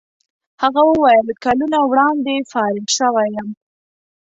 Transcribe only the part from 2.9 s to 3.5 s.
شوی یم.